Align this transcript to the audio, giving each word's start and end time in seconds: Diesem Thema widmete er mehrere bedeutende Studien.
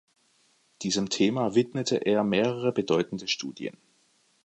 Diesem 0.81 1.09
Thema 1.11 1.53
widmete 1.53 1.97
er 2.07 2.23
mehrere 2.23 2.71
bedeutende 2.71 3.27
Studien. 3.27 3.77